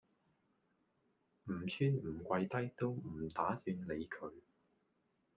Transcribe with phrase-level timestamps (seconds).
[1.43, 4.31] 唔穿唔跪低都唔打算理佢